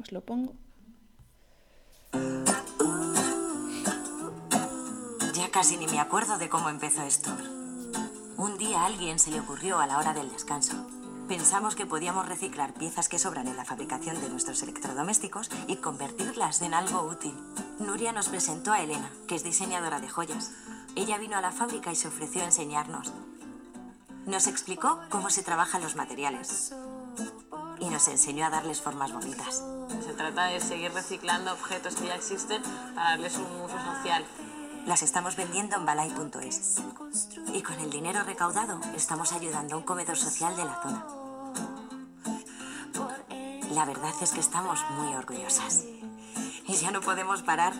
[0.00, 0.54] Os lo pongo.
[5.34, 7.30] Ya casi ni me acuerdo de cómo empezó esto.
[8.38, 10.95] Un día a alguien se le ocurrió a la hora del descanso.
[11.28, 16.62] Pensamos que podíamos reciclar piezas que sobran en la fabricación de nuestros electrodomésticos y convertirlas
[16.62, 17.34] en algo útil.
[17.80, 20.52] Nuria nos presentó a Elena, que es diseñadora de joyas.
[20.94, 23.12] Ella vino a la fábrica y se ofreció a enseñarnos.
[24.24, 26.72] Nos explicó cómo se trabajan los materiales
[27.80, 29.64] y nos enseñó a darles formas bonitas.
[30.04, 32.62] Se trata de seguir reciclando objetos que ya existen
[32.94, 34.24] para darles un uso social.
[34.86, 36.76] Las estamos vendiendo en balai.es.
[37.52, 41.06] Y con el dinero recaudado estamos ayudando a un comedor social de la zona.
[43.72, 45.84] La verdad es que estamos muy orgullosas.
[46.66, 47.74] Y ya no podemos parar.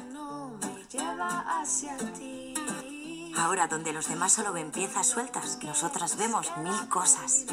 [3.39, 7.45] Ahora, donde los demás solo ven piezas sueltas, nosotras vemos mil cosas.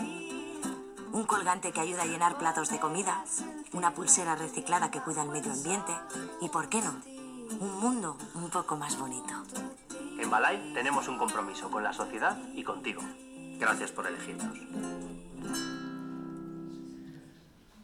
[1.11, 3.23] Un colgante que ayuda a llenar platos de comida,
[3.71, 5.93] una pulsera reciclada que cuida el medio ambiente
[6.41, 7.12] y, ¿por qué no?
[7.59, 9.33] Un mundo un poco más bonito.
[10.19, 13.01] En Balay tenemos un compromiso con la sociedad y contigo.
[13.59, 14.57] Gracias por elegirnos.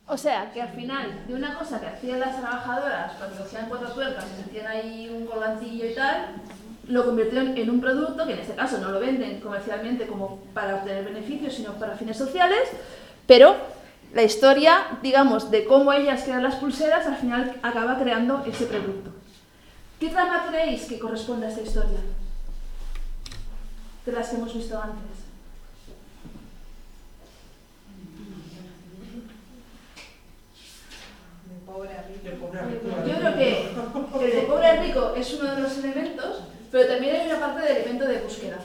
[0.07, 3.91] O sea, que al final, de una cosa que hacían las trabajadoras cuando hacían cuatro
[3.91, 6.41] tuercas y metían ahí un colgantillo y tal,
[6.87, 10.77] lo convirtieron en un producto que en este caso no lo venden comercialmente como para
[10.77, 12.69] obtener beneficios, sino para fines sociales,
[13.27, 13.55] pero
[14.13, 19.11] la historia, digamos, de cómo ellas crean las pulseras, al final acaba creando ese producto.
[19.99, 21.99] ¿Qué trama creéis que corresponde a esta historia?
[24.05, 25.19] De las que hemos visto antes.
[33.07, 37.15] Yo creo que el de pobre a rico es uno de los elementos, pero también
[37.15, 38.57] hay una parte de elemento de búsqueda,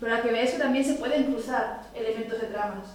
[0.00, 2.88] para que veáis que también se pueden cruzar elementos de tramas.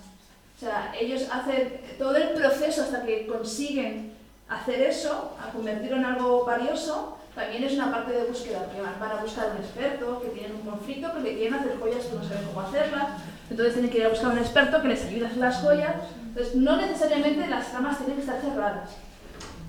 [0.56, 4.14] O sea, ellos hacen todo el proceso hasta que consiguen
[4.50, 9.12] hacer eso, a convertirlo en algo valioso, también es una parte de búsqueda, porque van,
[9.12, 12.48] a buscar un experto, que tienen un conflicto, porque quieren hacer joyas que no saben
[12.48, 13.10] cómo hacerlas,
[13.48, 15.96] entonces tienen que ir a buscar un experto que les ayude a hacer las joyas.
[16.30, 18.90] Entonces, no necesariamente las tramas tienen que estar cerradas.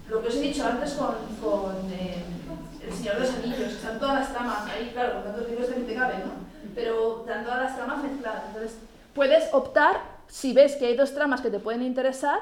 [0.08, 2.24] Lo que os he dicho antes con, con eh,
[2.82, 5.86] El Señor de los Anillos, están todas las tramas ahí, claro, con tantos libros también
[5.86, 6.32] te caben, ¿no?
[6.74, 8.44] Pero están todas las tramas mezcladas.
[8.48, 8.78] Entonces,
[9.12, 12.40] puedes optar, si ves que hay dos tramas que te pueden interesar,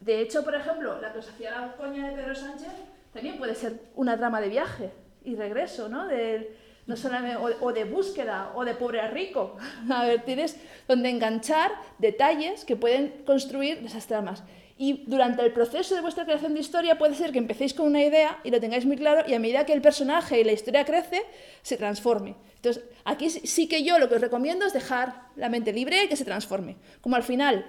[0.00, 2.72] de hecho, por ejemplo, la que os hacía la coña de Pedro Sánchez,
[3.16, 4.90] también puede ser una trama de viaje
[5.24, 6.06] y regreso, ¿no?
[6.06, 6.54] De,
[6.86, 9.56] no solamente, o, o, de búsqueda, o de pobre a rico.
[9.90, 14.44] A ver, tienes donde enganchar detalles que pueden construir esas tramas.
[14.78, 18.02] Y durante el proceso de vuestra creación de historia puede ser que empecéis con una
[18.04, 20.84] idea y lo tengáis muy claro y a medida que el personaje y la historia
[20.84, 21.22] crece,
[21.62, 22.36] se transforme.
[22.56, 26.08] Entonces, aquí sí que yo lo que os recomiendo es dejar la mente libre y
[26.08, 26.76] que se transforme.
[27.00, 27.64] Como al final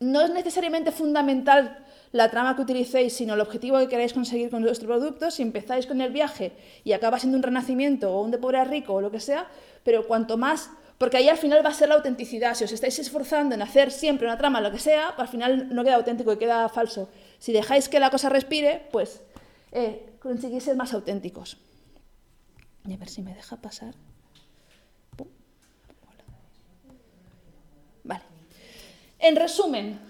[0.00, 4.62] no es necesariamente fundamental la trama que utilicéis, sino el objetivo que queráis conseguir con
[4.62, 6.52] vuestro producto, si empezáis con el viaje
[6.84, 9.46] y acaba siendo un renacimiento o un de pobre a rico o lo que sea,
[9.84, 12.54] pero cuanto más porque ahí al final va a ser la autenticidad.
[12.54, 15.84] Si os estáis esforzando en hacer siempre una trama, lo que sea, al final no
[15.84, 17.08] queda auténtico y queda falso.
[17.38, 19.20] Si dejáis que la cosa respire, pues
[19.70, 21.56] eh, conseguís ser más auténticos.
[22.84, 23.94] Y a ver si me deja pasar.
[28.02, 28.24] Vale.
[29.20, 30.00] En resumen,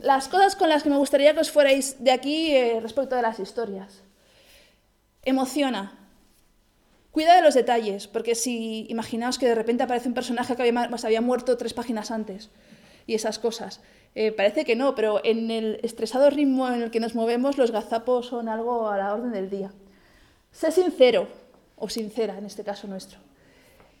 [0.00, 3.22] las cosas con las que me gustaría que os fuerais de aquí eh, respecto de
[3.22, 4.02] las historias.
[5.22, 5.98] Emociona,
[7.10, 10.88] Cuida de los detalles, porque si imaginaos que de repente aparece un personaje que había,
[10.88, 12.50] pues, muerto tres páginas antes
[13.08, 13.80] y esas cosas.
[14.14, 17.70] Eh, parece que no, pero en el estresado ritmo en el que nos movemos, los
[17.70, 19.72] gazapos son algo a la orden del día.
[20.52, 21.28] Sé sincero,
[21.76, 23.18] o sincera en este caso nuestro.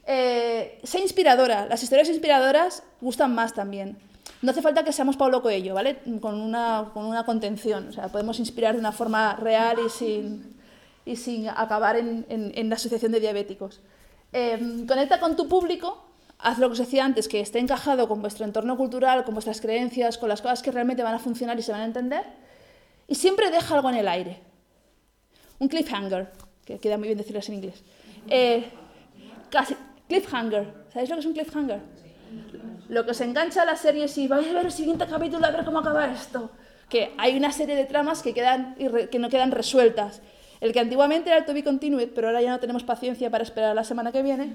[0.06, 1.66] Eh, sé inspiradora.
[1.66, 3.98] Las historias inspiradoras gustan más también.
[4.42, 5.98] No hace falta que seamos Pablo Coelho, ¿vale?
[6.20, 7.88] Con una, con una contención.
[7.88, 10.56] O sea, podemos inspirar de una forma real y sin,
[11.04, 13.80] y sin acabar en, en, en la asociación de diabéticos.
[14.32, 16.04] Eh, conecta con tu público,
[16.38, 19.60] haz lo que os decía antes, que esté encajado con vuestro entorno cultural, con vuestras
[19.60, 22.24] creencias, con las cosas que realmente van a funcionar y se van a entender,
[23.08, 24.38] y siempre deja algo en el aire.
[25.58, 26.30] Un cliffhanger,
[26.64, 27.82] que queda muy bien decirlo en inglés.
[28.28, 28.70] Eh,
[29.50, 29.74] casi,
[30.06, 31.80] cliffhanger, ¿sabéis lo que es un cliffhanger?
[32.88, 35.44] Lo que os engancha a la serie es si vais a ver el siguiente capítulo
[35.46, 36.50] a ver cómo acaba esto.
[36.88, 38.76] Que hay una serie de tramas que, quedan,
[39.10, 40.22] que no quedan resueltas
[40.60, 43.44] el que antiguamente era el to be continued, pero ahora ya no tenemos paciencia para
[43.44, 44.54] esperar la semana que viene,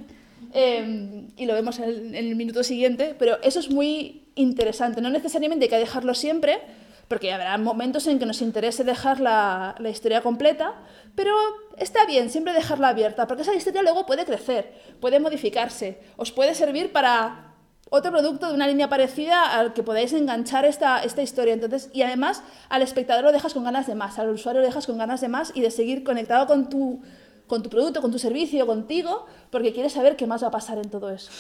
[0.53, 5.01] eh, y lo vemos en el, en el, minuto siguiente, pero eso es muy interesante.
[5.01, 6.59] No necesariamente hay que dejarlo siempre,
[7.07, 10.73] porque habrá momentos en que nos interese dejar la, la historia completa,
[11.15, 11.33] pero
[11.77, 16.53] está bien siempre dejarla abierta, porque esa historia luego puede crecer, puede modificarse, os puede
[16.55, 17.52] servir para
[17.89, 21.53] otro producto de una línea parecida al que podáis enganchar esta, esta historia.
[21.53, 24.87] Entonces, y además al espectador lo dejas con ganas de más, al usuario lo dejas
[24.87, 27.01] con ganas de más y de seguir conectado con tu,
[27.47, 30.77] con tu producto, con tu servicio, contigo, porque quieres saber qué más va a pasar
[30.77, 31.31] en todo eso.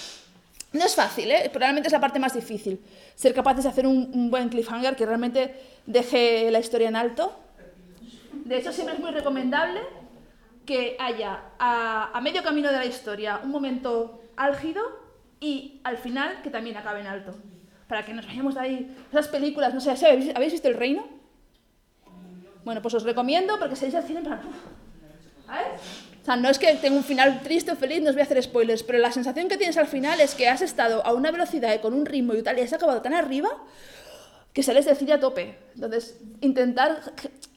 [0.73, 1.49] No es fácil, ¿eh?
[1.51, 2.79] probablemente es la parte más difícil,
[3.15, 7.31] ser capaces de hacer un, un buen cliffhanger que realmente deje la historia en alto.
[8.45, 9.79] De hecho, siempre es muy recomendable
[10.65, 15.02] que haya a, a medio camino de la historia un momento álgido
[15.43, 17.35] y al final que también acabe en alto.
[17.87, 18.95] Para que nos vayamos de ahí.
[19.11, 21.05] Esas películas, no sé, ¿habéis visto El Reino?
[22.63, 24.39] Bueno, pues os recomiendo porque seáis al cine en plan.
[26.21, 28.23] O sea, no es que tenga un final triste o feliz, no os voy a
[28.23, 31.29] hacer spoilers, pero la sensación que tienes al final es que has estado a una
[31.29, 33.49] velocidad y con un ritmo y tal, y has acabado tan arriba
[34.53, 35.59] que sales del cine a tope.
[35.75, 37.01] Entonces, intentar...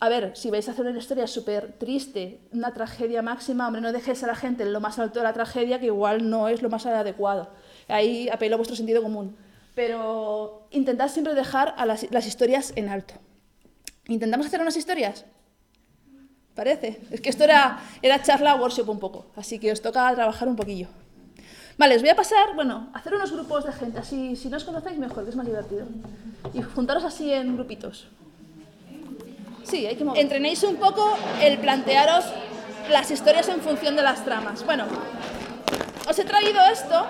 [0.01, 3.93] A ver, si vais a hacer una historia súper triste, una tragedia máxima, hombre, no
[3.93, 6.61] dejéis a la gente en lo más alto de la tragedia, que igual no es
[6.61, 7.51] lo más adecuado.
[7.89, 9.37] Ahí apelo a vuestro sentido común.
[9.75, 13.15] Pero intentad siempre dejar las historias en alto.
[14.09, 15.25] ¿Intentamos hacer unas historias?
[16.55, 17.01] Parece.
[17.11, 20.57] Es que esto era, era charla workshop un poco, así que os toca trabajar un
[20.57, 20.89] poquillo.
[21.77, 24.65] Vale, os voy a pasar, bueno, hacer unos grupos de gente, así si no os
[24.65, 25.87] conocéis mejor, que es más divertido.
[26.55, 28.09] Y juntaros así en grupitos.
[29.65, 30.23] Sí, hay que mover.
[30.23, 32.25] Entrenéis un poco el plantearos
[32.91, 34.65] las historias en función de las tramas.
[34.65, 34.87] Bueno,
[36.09, 37.05] os he traído esto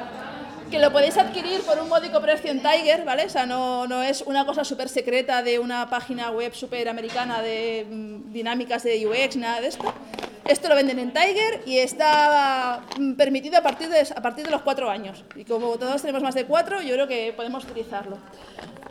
[0.71, 3.27] que lo podéis adquirir por un módico precio en Tiger, ¿vale?
[3.27, 7.41] O sea, no, no es una cosa súper secreta de una página web súper americana
[7.41, 9.93] de mm, dinámicas de UX, nada de esto.
[10.45, 14.51] Esto lo venden en Tiger y está mm, permitido a partir, de, a partir de
[14.51, 15.25] los cuatro años.
[15.37, 18.19] Y como todos tenemos más de cuatro, yo creo que podemos utilizarlo.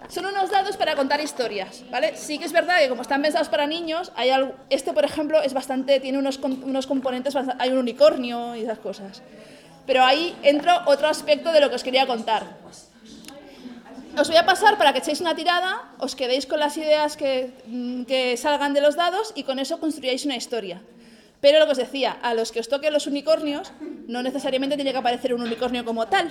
[0.08, 2.16] Son unos dados para contar historias, ¿vale?
[2.16, 5.42] Sí que es verdad que como están pensados para niños, hay algo, este, por ejemplo,
[5.42, 9.24] es bastante, tiene unos, unos componentes, hay un unicornio y esas cosas.
[9.86, 12.58] Pero ahí entra otro aspecto de lo que os quería contar.
[14.18, 17.52] Os voy a pasar para que echéis una tirada, os quedéis con las ideas que,
[17.68, 20.82] mm, que salgan de los dados y con eso construyáis una historia.
[21.42, 23.74] Pero lo que os decía, a los que os toquen los unicornios,
[24.08, 26.30] no necesariamente tiene que aparecer un unicornio como tal.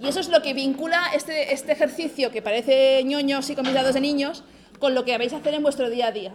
[0.00, 3.74] Y eso es lo que vincula este, este ejercicio, que parece ñoños y con mis
[3.74, 4.42] dados de niños,
[4.78, 6.34] con lo que vais a hacer en vuestro día a día.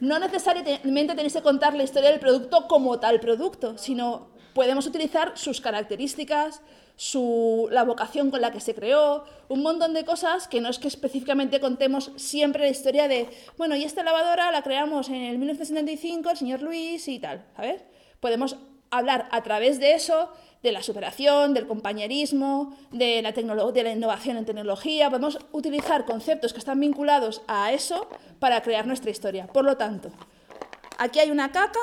[0.00, 5.32] No necesariamente tenéis que contar la historia del producto como tal producto, sino podemos utilizar
[5.36, 6.60] sus características,
[6.96, 10.78] su, la vocación con la que se creó, un montón de cosas que no es
[10.78, 15.38] que específicamente contemos siempre la historia de, bueno, y esta lavadora la creamos en el
[15.38, 17.82] 1975, el señor Luis y tal, ¿sabes?
[18.20, 18.56] Podemos
[18.90, 20.32] hablar a través de eso
[20.62, 25.08] de la superación, del compañerismo, de la, de la innovación en tecnología.
[25.08, 28.08] Podemos utilizar conceptos que están vinculados a eso
[28.40, 29.46] para crear nuestra historia.
[29.46, 30.10] Por lo tanto,
[30.98, 31.78] aquí hay una caca,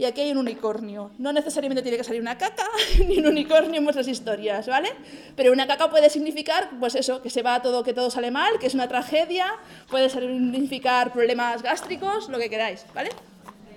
[0.00, 1.10] y aquí hay un unicornio.
[1.18, 2.64] No necesariamente tiene que salir una caca
[3.06, 4.88] ni un unicornio en vuestras historias, ¿vale?
[5.36, 8.58] Pero una caca puede significar, pues eso, que se va todo, que todo sale mal,
[8.58, 9.52] que es una tragedia,
[9.90, 13.10] puede significar problemas gástricos, lo que queráis, ¿vale?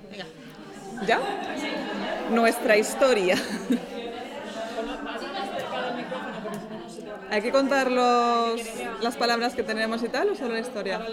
[0.09, 0.25] Venga.
[1.05, 1.19] ¿Ya?
[2.31, 3.35] Nuestra historia.
[7.31, 8.61] ¿Hay que contar los,
[9.01, 11.05] las palabras que tenemos y tal o solo la historia?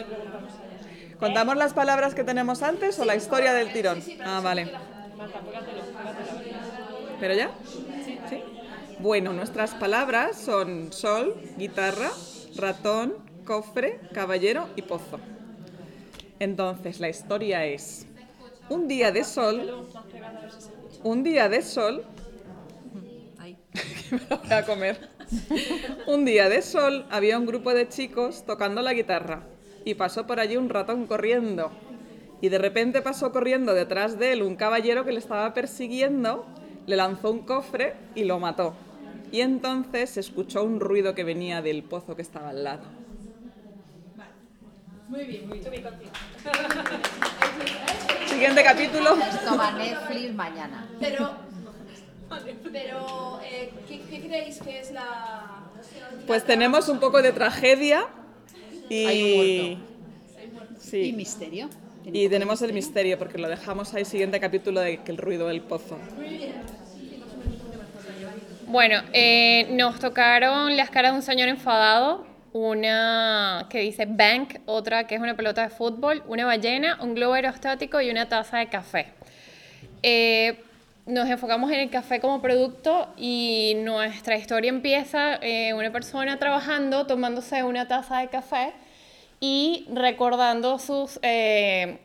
[1.18, 4.00] ¿Contamos las palabras que tenemos antes o la historia del tirón?
[4.24, 4.70] Ah, vale.
[7.18, 7.50] ¿Pero ya?
[8.28, 8.42] ¿Sí?
[8.98, 12.11] Bueno, nuestras palabras son sol, guitarra,
[12.56, 15.18] ratón, cofre, caballero y pozo.
[16.38, 18.06] Entonces, la historia es
[18.68, 19.88] un día de sol,
[21.02, 22.04] un día de sol,
[24.11, 25.09] voy a comer.
[26.06, 29.44] Un día de sol había un grupo de chicos tocando la guitarra
[29.85, 31.70] y pasó por allí un ratón corriendo
[32.40, 36.46] y de repente pasó corriendo detrás de él un caballero que le estaba persiguiendo,
[36.87, 38.74] le lanzó un cofre y lo mató.
[39.31, 42.83] Y entonces se escuchó un ruido que venía del pozo que estaba al lado.
[45.09, 45.83] Muy bien, muy bien.
[48.26, 49.16] Siguiente capítulo.
[49.44, 50.88] Toma Netflix mañana.
[50.98, 51.33] Pero,
[52.72, 55.64] pero eh, ¿qué, ¿qué, creéis que es la...?
[56.26, 58.07] Pues tenemos un poco de tragedia
[58.88, 59.05] y...
[59.05, 59.79] Hay
[60.44, 60.74] un muerto.
[60.79, 61.09] Sí.
[61.09, 61.68] Y misterio.
[62.04, 65.60] Y tenemos el misterio, porque lo dejamos ahí, siguiente capítulo de que el ruido del
[65.60, 65.98] pozo.
[68.66, 75.06] Bueno, eh, nos tocaron las caras de un señor enfadado, una que dice bank, otra
[75.06, 78.68] que es una pelota de fútbol, una ballena, un globo aerostático y una taza de
[78.68, 79.06] café.
[80.02, 80.62] Eh,
[81.06, 87.06] nos enfocamos en el café como producto y nuestra historia empieza eh, una persona trabajando,
[87.06, 88.72] tomándose una taza de café
[89.40, 91.98] y recordando sus, eh,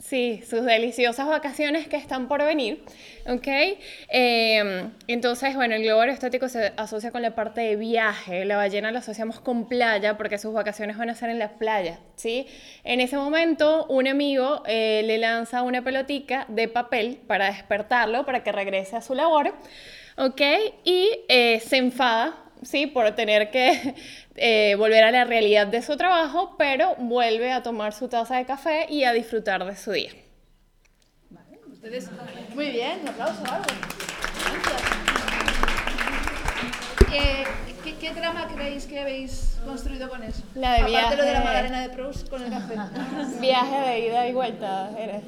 [0.00, 2.84] sí, sus deliciosas vacaciones que están por venir.
[3.26, 3.48] ¿ok?
[4.10, 8.92] Eh, entonces, bueno, el globo aerostático se asocia con la parte de viaje, la ballena
[8.92, 12.46] la asociamos con playa porque sus vacaciones van a ser en la playa, ¿sí?
[12.84, 18.44] En ese momento, un amigo eh, le lanza una pelotica de papel para despertarlo, para
[18.44, 19.54] que regrese a su labor,
[20.16, 20.42] ¿ok?
[20.84, 23.94] Y se enfada sí, por tener que
[24.36, 28.46] eh, volver a la realidad de su trabajo, pero vuelve a tomar su taza de
[28.46, 30.10] café y a disfrutar de su día.
[31.30, 32.08] Vale, ustedes,
[32.54, 34.82] muy bien, un aplauso, Gracias.
[37.12, 37.44] Eh,
[37.84, 40.42] ¿qué, ¿Qué trama creéis que habéis construido con eso?
[40.54, 41.44] La de Aparte lo de la viaje.
[41.44, 42.74] magdalena de Proust con el café.
[43.40, 44.90] Viaje de ida y vuelta.
[44.98, 45.20] era.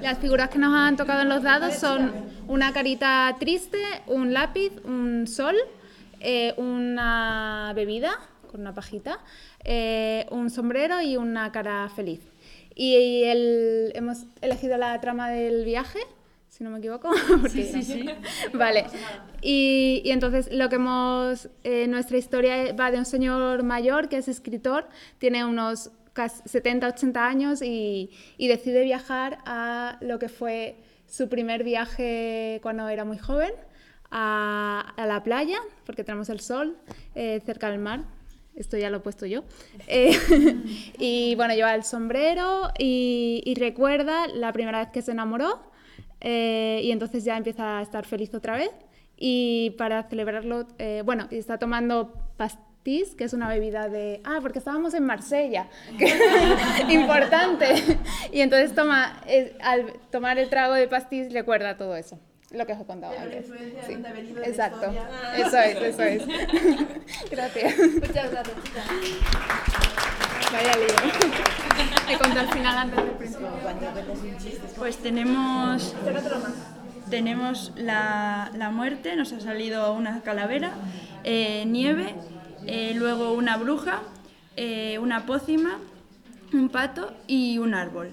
[0.00, 2.12] Las figuras que nos han tocado en los dados son
[2.46, 5.56] una carita triste, un lápiz, un sol,
[6.22, 8.12] eh, una bebida
[8.50, 9.18] con una pajita,
[9.64, 12.20] eh, un sombrero y una cara feliz.
[12.74, 15.98] Y el- hemos elegido la trama del viaje,
[16.48, 17.10] si no me equivoco.
[17.40, 18.06] porque- Sí, sí, sí.
[18.54, 18.84] Vale.
[19.40, 24.18] Y, y entonces lo que hemos, eh, nuestra historia va de un señor mayor que
[24.18, 24.86] es escritor,
[25.18, 31.28] tiene unos casi 70, 80 años y, y decide viajar a lo que fue su
[31.30, 33.52] primer viaje cuando era muy joven,
[34.12, 36.76] a, la playa, porque tenemos el sol
[37.14, 38.04] eh, cerca del mar.
[38.54, 39.44] Esto ya lo he puesto yo.
[39.88, 40.12] Eh,
[40.98, 45.62] y bueno, lleva el sombrero y, recuerda la primera vez que se enamoró
[46.20, 48.70] eh, y entonces ya empieza a estar feliz otra vez.
[49.16, 50.66] Y para celebrarlo,
[51.04, 54.20] bueno, está tomando pastis, que es una bebida de...
[54.24, 55.68] Ah, porque estábamos en Marsella,
[56.88, 57.72] importante.
[58.32, 59.20] Y entonces toma,
[59.62, 62.18] al tomar el trago de pastis recuerda todo eso,
[62.52, 63.46] lo que os he contado antes.
[63.86, 63.96] Sí,
[64.44, 64.92] Exacto,
[65.36, 66.22] eso es, eso es.
[67.30, 67.74] Gracias.
[67.78, 68.84] Muchas gracias, chicas.
[70.52, 72.12] Vaya lío.
[72.12, 73.48] He contado el final antes del principio.
[74.76, 75.94] Pues tenemos,
[77.08, 80.72] tenemos la, la muerte, nos ha salido una calavera,
[81.24, 82.14] eh, nieve,
[82.66, 84.02] eh, luego una bruja,
[84.56, 85.78] eh, una pócima,
[86.52, 88.10] un pato y un árbol.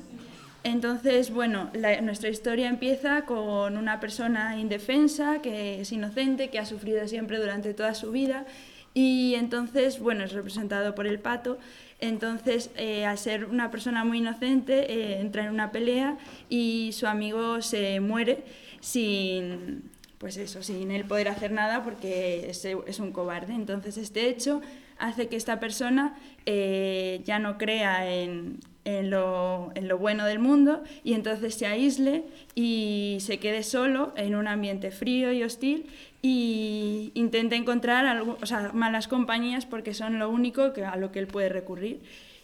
[0.70, 1.72] Entonces, bueno,
[2.03, 7.74] nuestra historia empieza con una persona indefensa, que es inocente, que ha sufrido siempre durante
[7.74, 8.45] toda su vida
[8.93, 11.57] y entonces, bueno, es representado por el pato.
[11.99, 16.17] Entonces, eh, al ser una persona muy inocente, eh, entra en una pelea
[16.49, 18.43] y su amigo se muere
[18.80, 19.89] sin,
[20.20, 23.53] pues eso, sin él poder hacer nada porque es, es un cobarde.
[23.53, 24.61] Entonces, este hecho
[24.99, 26.15] hace que esta persona
[26.45, 31.67] eh, ya no crea en, en lo, en lo bueno del mundo y entonces se
[31.67, 32.23] aísle
[32.55, 35.86] y se quede solo en un ambiente frío y hostil
[36.21, 41.11] y intenta encontrar algo, o sea, malas compañías porque son lo único que, a lo
[41.11, 42.01] que él puede recurrir.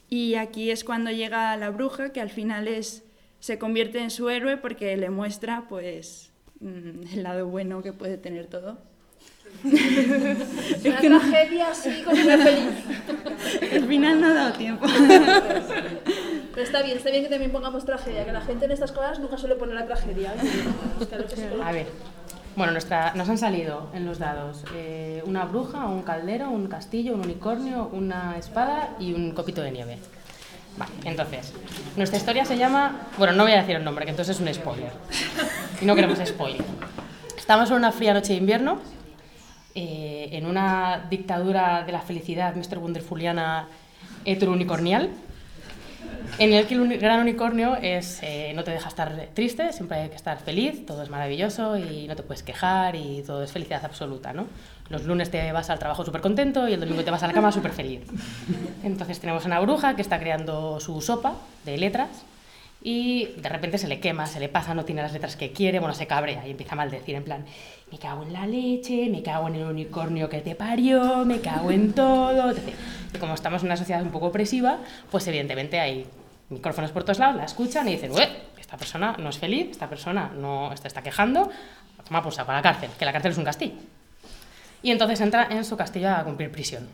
[0.09, 3.03] Y aquí es cuando llega la bruja, que al final es,
[3.39, 8.17] se convierte en su héroe porque le muestra pues, mm, el lado bueno que puede
[8.17, 8.77] tener todo.
[9.63, 12.69] Una que no- tragedia así con una feliz.
[13.71, 14.85] El final no ha dado tiempo.
[16.55, 19.19] Pero está bien, está bien que también pongamos tragedia, que la gente en estas cosas
[19.19, 20.33] nunca suele poner la tragedia.
[21.63, 21.87] A ver.
[22.55, 27.13] Bueno, nuestra, nos han salido en los dados eh, una bruja, un caldero, un castillo,
[27.13, 29.97] un unicornio, una espada y un copito de nieve.
[30.77, 31.51] Vale, entonces,
[31.97, 33.07] nuestra historia se llama...
[33.17, 34.91] Bueno, no voy a decir el nombre, que entonces es un spoiler.
[35.81, 36.63] Y no queremos spoiler.
[37.37, 38.79] Estamos en una fría noche de invierno,
[39.73, 42.77] eh, en una dictadura de la felicidad, Mr.
[42.77, 43.67] Wonderfuliana
[44.23, 45.09] heterounicornial,
[46.37, 50.09] en el que el gran unicornio es, eh, no te deja estar triste, siempre hay
[50.09, 53.83] que estar feliz, todo es maravilloso y no te puedes quejar y todo es felicidad
[53.85, 54.47] absoluta, ¿no?
[54.89, 57.33] Los lunes te vas al trabajo súper contento y el domingo te vas a la
[57.33, 58.01] cama súper feliz.
[58.83, 62.09] Entonces tenemos una bruja que está creando su sopa de letras
[62.83, 65.79] y de repente se le quema, se le pasa, no tiene las letras que quiere,
[65.79, 67.45] bueno, se cabrea y empieza a maldecir en plan,
[67.91, 71.71] me cago en la leche, me cago en el unicornio que te parió, me cago
[71.71, 72.51] en todo.
[72.51, 72.59] etc.
[73.13, 74.77] Y como estamos en una sociedad un poco opresiva,
[75.09, 76.05] pues evidentemente hay
[76.49, 78.27] micrófonos por todos lados, la escuchan y dicen, "Ué,
[78.59, 81.49] esta persona no es feliz, esta persona no se está quejando,
[82.07, 83.73] toma por saco a la cárcel, que la cárcel es un castillo.
[84.83, 86.87] Y entonces entra en su castillo a cumplir prisión,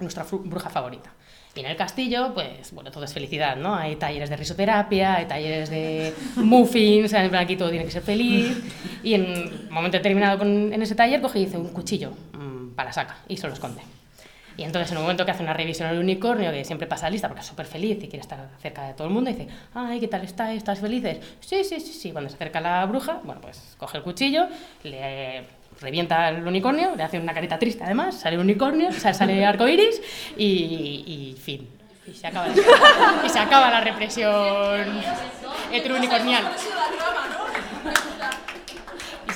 [0.00, 1.10] nuestra bruja favorita.
[1.54, 3.74] Y en el castillo, pues, bueno, todo es felicidad, ¿no?
[3.74, 8.02] Hay talleres de risoterapia, hay talleres de muffins, en plan aquí todo tiene que ser
[8.02, 8.60] feliz.
[9.02, 12.74] Y en un momento determinado con- en ese taller coge y dice un cuchillo mm,
[12.74, 13.80] para la saca y se lo esconde.
[14.58, 17.28] Y entonces en un momento que hace una revisión al unicornio, que siempre pasa lista
[17.28, 20.08] porque es súper feliz y quiere estar cerca de todo el mundo, dice, ay, ¿qué
[20.08, 20.58] tal estáis?
[20.58, 21.18] ¿Estás felices?
[21.40, 22.10] Sí, sí, sí, sí.
[22.10, 24.48] Cuando se acerca la bruja, bueno, pues coge el cuchillo,
[24.82, 25.44] le
[25.80, 29.68] revienta al unicornio, le hace una carita triste además, sale el unicornio, sale, sale arco
[29.68, 30.02] iris
[30.36, 30.44] y,
[31.36, 31.68] y fin.
[32.04, 32.54] Y se acaba, la-
[33.26, 35.00] y se acaba la represión
[35.70, 36.44] heterounicornial.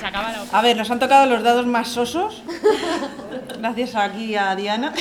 [0.01, 2.43] Y A ver, nos han tocado los dados más sosos.
[3.63, 4.93] Gracias aquí a Diana.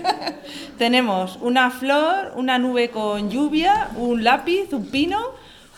[0.78, 5.20] Tenemos una flor, una nube con lluvia, un lápiz, un pino,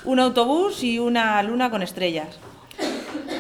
[0.05, 2.29] un autobús y una luna con estrellas.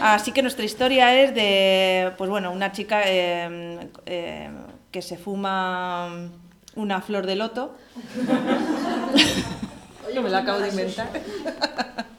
[0.00, 4.50] Así que nuestra historia es de, pues bueno, una chica eh, eh,
[4.90, 6.28] que se fuma
[6.74, 7.76] una flor de loto.
[10.12, 11.08] Yo me la acabo de inventar.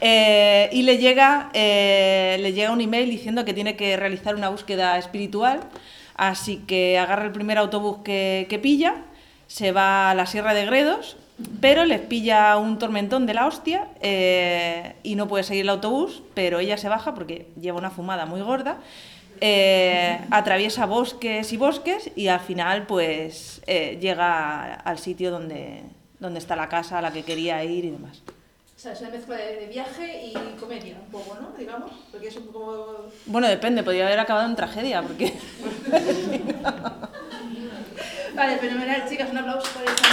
[0.00, 4.48] Eh, y le llega, eh, le llega un email diciendo que tiene que realizar una
[4.48, 5.60] búsqueda espiritual,
[6.14, 8.96] así que agarra el primer autobús que, que pilla,
[9.46, 11.16] se va a la Sierra de Gredos,
[11.60, 16.22] pero les pilla un tormentón de la hostia eh, y no puede seguir el autobús,
[16.34, 18.78] pero ella se baja porque lleva una fumada muy gorda,
[20.30, 25.82] atraviesa bosques y bosques y al final pues llega al sitio donde,
[26.18, 28.20] donde está la casa a la que quería ir y demás.
[28.78, 31.50] O sea, es una mezcla de, de viaje y comedia, un poco, ¿no?
[31.58, 33.10] Digamos, porque es un poco...
[33.26, 35.36] Bueno, depende, podría haber acabado en tragedia porque...
[38.36, 40.04] Vale, fenomenal, chicas, un aplauso por esta